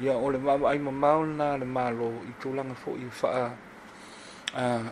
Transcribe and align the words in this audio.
ia 0.00 0.14
o 0.16 0.30
le 0.32 0.38
maama 0.40 0.68
ai 0.72 0.78
mamao 0.80 1.20
lana 1.28 1.58
le 1.60 1.66
malo 1.68 2.08
i 2.28 2.32
tulaga 2.40 2.72
foʻi 2.74 3.04
e 3.04 3.10
faa 3.12 3.48
uh, 4.56 4.86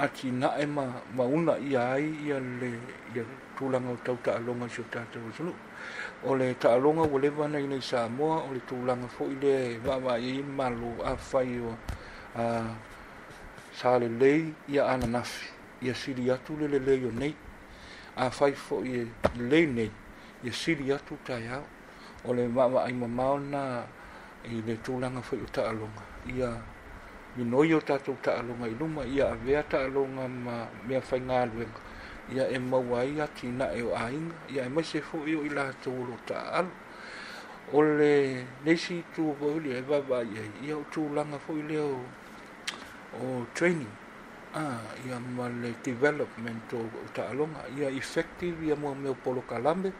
atinaʻe 0.00 0.64
ma 0.72 0.84
mauna 1.12 1.56
ia 1.60 1.92
ai 2.00 2.06
ia 2.26 2.38
le 2.40 2.70
ia 3.14 3.22
tulaga 3.56 3.90
o 3.92 3.96
tautaaloga 4.04 4.64
i 4.66 4.72
so 4.72 4.82
tatou 4.90 5.20
asoluu 5.28 5.54
o 6.24 6.32
le 6.40 6.54
taaloga 6.56 7.02
ua 7.04 7.20
leva 7.20 7.44
ana 7.44 7.58
inei 7.60 7.82
samoa 7.84 8.36
o 8.48 8.52
le 8.56 8.60
tulaga 8.66 9.04
foʻi 9.06 9.36
le 9.44 9.54
vaavaiai 9.84 10.40
malo 10.48 10.96
afai 11.04 11.60
o 11.60 11.72
uh, 12.40 12.70
sa 13.76 13.98
lelei 14.00 14.48
ia 14.72 14.88
ananafi 14.88 15.50
ia 15.84 15.92
sili 15.94 16.30
atu 16.32 16.56
le 16.56 16.66
lelei 16.72 17.04
o 17.04 17.10
nei 17.12 17.36
afai 18.16 18.52
foʻi 18.56 18.90
e 18.98 19.02
lelei 19.44 19.66
nei 19.68 19.90
ia 20.42 20.52
sili 20.56 20.88
atu 20.90 21.18
taeao 21.22 21.66
o 22.24 22.32
le 22.32 22.48
vaavaai 22.48 22.92
mamao 22.96 23.36
na 23.38 23.84
i 24.52 24.60
le 24.64 24.76
tūlanga 24.86 25.22
whai 25.24 25.40
o 25.42 25.48
taalonga. 25.52 26.02
Ia 26.34 26.48
minoi 27.36 27.72
o 27.76 27.80
tātou 27.80 28.16
taalonga 28.22 28.68
i 28.68 28.74
luma, 28.80 29.04
ia 29.04 29.30
avea 29.32 29.62
taalonga 29.70 30.28
ma 30.28 30.56
mea 30.84 31.00
whai 31.00 31.20
ngā 31.20 31.40
luenga. 31.52 31.80
Ia 32.34 32.48
e 32.48 32.58
mawai 32.58 33.20
a 33.20 33.28
ki 33.36 33.48
na 33.52 33.68
e 33.76 33.82
o 33.82 33.94
ainga, 33.96 34.34
ia 34.48 34.64
e 34.64 34.68
maise 34.68 35.00
fō 35.02 35.24
i 35.28 35.34
o 35.38 35.44
i 35.44 35.50
lātou 35.50 36.12
o 36.12 36.16
taalo. 36.28 36.70
O 37.72 37.80
le 37.82 38.44
nesi 38.64 39.02
tū 39.16 39.34
vauli 39.40 39.74
e 39.76 39.82
vavai 39.82 40.28
e, 40.40 40.44
ia 40.68 40.76
o 40.78 40.84
tūlanga 40.92 41.40
whai 41.46 41.62
leo 41.68 42.02
o 43.20 43.44
training. 43.54 43.92
Ah, 44.54 44.80
ia 45.08 45.18
ma 45.18 45.48
le 45.48 45.72
development 45.82 46.72
o 46.78 46.86
taalonga, 47.16 47.64
ia 47.76 47.90
effective, 47.90 48.60
ia 48.64 48.76
mua 48.76 48.94
meo 48.94 49.14
polo 49.14 49.42
kalambe, 49.48 49.92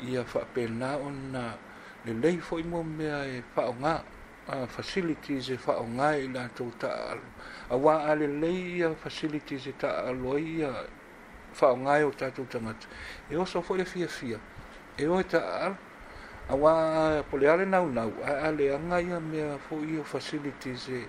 ia 0.00 0.22
whapena 0.24 0.96
o 0.96 1.10
na 1.10 1.48
le 2.08 2.14
lei 2.14 2.38
foi 2.40 2.62
mo 2.62 2.82
me 2.82 3.04
e 3.36 3.42
pa 3.54 3.68
o 3.68 3.74
nga 3.74 4.02
a 4.46 4.66
facilities 4.66 5.48
e 5.50 5.56
fa 5.58 5.74
o 5.78 5.84
nga 5.86 6.16
e 6.16 6.26
la 6.34 6.48
total 6.48 7.18
a 7.68 7.76
wa 7.76 7.94
a 8.10 8.14
le 8.14 8.26
lei 8.26 8.82
a 8.82 8.94
facilities 8.94 9.66
e 9.66 9.74
ta 9.76 9.90
a 10.06 10.10
loia 10.10 10.72
fa 11.52 11.66
o 11.72 11.76
nga 11.76 11.98
e 11.98 12.02
o 12.04 12.10
tatu 12.10 12.46
tamat 12.48 12.86
e 13.28 13.36
o 13.36 13.44
so 13.44 13.60
foi 13.60 13.84
fia 13.84 14.08
fia 14.08 14.40
e 14.96 15.04
o 15.06 15.20
ta 15.22 15.76
a 16.48 16.54
wa 16.56 17.22
pole 17.28 17.44
ale 17.46 17.66
na 17.66 17.80
una 17.84 18.02
a 18.24 18.48
ale 18.48 18.72
a 18.72 18.78
nga 18.78 18.98
ia 19.00 19.20
me 19.20 19.42
a 19.44 19.58
fo 19.58 19.76
io 19.84 20.00
facilities 20.02 20.88
e 20.88 21.08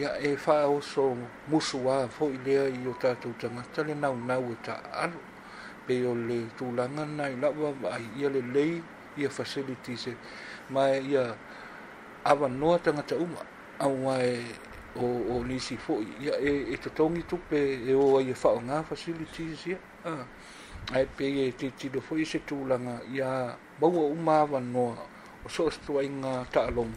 ia 0.00 0.16
e 0.16 0.36
fa 0.36 0.64
o 0.66 0.80
so 0.80 1.12
musu 1.46 1.84
wa 1.84 2.08
fo 2.08 2.30
i 2.32 2.38
le 2.42 2.68
i 2.72 2.86
o 2.88 2.96
tatu 2.96 3.34
tamat 3.36 3.68
tale 3.74 3.92
na 3.92 4.08
una 4.08 4.38
u 4.40 4.48
e 4.52 4.56
ta 4.64 4.80
a 4.90 5.12
pe 5.84 6.06
o 6.08 6.14
le 6.16 6.48
tulanga 6.56 7.04
na 7.04 7.28
i 7.28 7.36
la 7.36 7.50
wa 7.52 7.68
ai 7.92 8.08
ia 8.16 8.30
le 8.32 8.40
lei 8.40 8.82
ia 9.16 9.28
facilities 9.32 10.00
se 10.04 10.12
mai 10.70 11.00
ia 11.00 11.34
ava 12.24 12.48
noa 12.48 12.78
tanga 12.78 13.02
ta 13.02 13.16
uma 13.16 13.40
au 13.78 13.96
mai 13.96 14.44
o 14.96 15.04
o 15.34 15.44
nisi 15.44 15.76
fo 15.76 15.94
ia 16.20 16.34
e 16.40 16.72
e 16.72 16.76
to 16.76 16.90
tongi 16.90 17.22
tu 17.22 17.36
e 17.50 17.94
o 17.94 18.20
ia 18.20 18.30
e 18.30 18.34
fa 18.34 18.50
nga 18.66 18.82
facilities 18.82 19.60
ia 19.72 19.78
a 20.04 20.12
ai 20.94 21.06
pe 21.16 21.24
e 21.44 21.52
ti 21.56 21.72
ti 21.78 21.88
do 21.90 22.00
foi 22.00 22.24
se 22.24 22.38
tu 22.48 22.66
ia 23.18 23.56
bau 23.80 23.90
uma 24.12 24.40
ava 24.42 24.60
noa 24.60 24.96
o 25.44 25.48
so 25.48 25.70
sto 25.70 26.00
inga 26.02 26.44
ta 26.52 26.68
long 26.70 26.92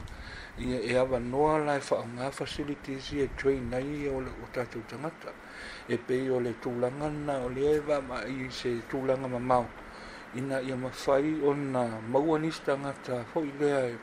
ia 0.57 0.79
e 0.89 0.95
ava 0.95 1.17
noa 1.19 1.57
lai 1.57 1.79
fa 1.79 1.97
nga 2.15 2.31
facilities 2.31 3.11
ia 3.11 3.27
train 3.39 3.69
nai 3.69 4.07
o 4.07 4.19
o 4.19 4.45
ta 4.53 4.65
tu 4.65 4.79
e 5.93 5.97
pe 5.97 6.29
o 6.29 6.39
le 6.39 6.53
tu 6.61 6.71
langa 6.79 7.09
na 7.09 7.33
o 7.45 7.49
le 7.49 7.79
va 7.79 7.99
mai 8.01 8.47
se 8.51 8.71
tu 8.89 9.03
langa 9.05 9.27
ma 9.27 9.39
mau 9.39 9.65
ina 10.35 10.61
ia 10.61 10.75
mafai 10.77 11.41
ona 11.41 12.01
maua 12.11 12.39
nisi 12.39 12.61
tagata 12.65 13.25
hoi 13.33 13.51
lea 13.59 13.87
e, 13.89 13.95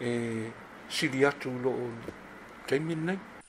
e 0.00 0.50
siliatu 0.88 1.50
loo 1.64 1.88
taimi 2.66 2.94
nai 2.94 3.39